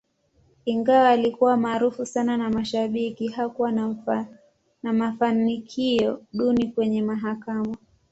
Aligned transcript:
Ingawa 0.65 1.09
alikuwa 1.09 1.57
maarufu 1.57 2.05
sana 2.05 2.37
na 2.37 2.49
mashabiki, 2.49 3.27
hakuwa 3.27 3.71
na 3.71 4.93
mafanikio 4.93 6.21
duni 6.33 6.67
kwenye 6.71 7.01
mahakama. 7.01 7.75